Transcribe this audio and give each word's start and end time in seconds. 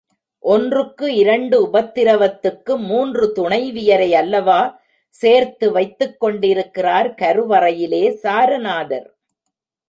ஒன்றுக்கு 0.43 1.15
இரண்டு 1.15 1.57
உபத்திரவத்துக்கு 1.65 2.77
மூன்று 2.85 3.25
துணைவியரை 3.35 4.09
அல்லவா 4.11 4.81
சேர்த்து 5.13 5.71
வைத்துக் 5.71 6.19
கொண்டிருக்கிறார் 6.19 7.09
கருவறையிலே 7.21 8.03
சாரநாதர். 8.23 9.07